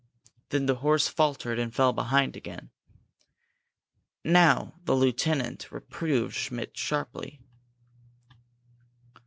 Then 0.49 0.65
the 0.65 0.77
horse 0.77 1.07
faltered 1.07 1.59
and 1.59 1.71
fell 1.71 1.93
behind 1.93 2.35
again. 2.35 2.71
Now 4.23 4.73
the 4.85 4.95
lieutenant 4.95 5.71
reproved 5.71 6.33
Schmidt 6.33 6.75
sharply. 6.75 7.39